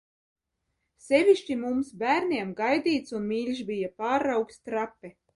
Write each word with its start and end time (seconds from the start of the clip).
Sevišķi 1.07 1.57
mums 1.65 1.91
bērniem 1.99 2.53
gaidīts 2.61 3.15
un 3.19 3.27
mīļš 3.33 3.61
bija 3.67 3.91
pārraugs 4.03 4.59
Trape. 4.71 5.13